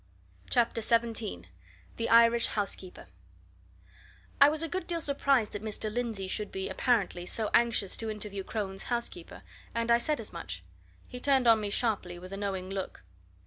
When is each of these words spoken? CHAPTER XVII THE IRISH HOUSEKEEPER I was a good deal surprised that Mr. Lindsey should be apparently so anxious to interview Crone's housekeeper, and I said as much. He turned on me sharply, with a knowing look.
CHAPTER 0.49 0.81
XVII 0.81 1.43
THE 1.97 2.09
IRISH 2.09 2.47
HOUSEKEEPER 2.47 3.05
I 4.41 4.49
was 4.49 4.63
a 4.63 4.67
good 4.67 4.87
deal 4.87 4.99
surprised 4.99 5.51
that 5.51 5.61
Mr. 5.61 5.93
Lindsey 5.93 6.27
should 6.27 6.51
be 6.51 6.69
apparently 6.69 7.27
so 7.27 7.51
anxious 7.53 7.95
to 7.97 8.09
interview 8.09 8.43
Crone's 8.43 8.85
housekeeper, 8.85 9.43
and 9.75 9.91
I 9.91 9.99
said 9.99 10.19
as 10.19 10.33
much. 10.33 10.63
He 11.07 11.19
turned 11.19 11.47
on 11.47 11.61
me 11.61 11.69
sharply, 11.69 12.17
with 12.17 12.31
a 12.33 12.37
knowing 12.37 12.67
look. 12.71 13.03